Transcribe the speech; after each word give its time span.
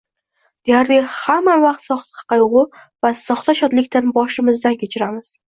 Deyarli 0.69 0.95
hamma 1.17 1.57
vaqt 1.63 1.83
soxta 1.89 2.25
qayg‘u 2.33 2.65
va 3.09 3.13
soxta 3.21 3.57
shodlikni 3.61 4.17
boshimizdan 4.19 4.81
kechiramiz. 4.83 5.33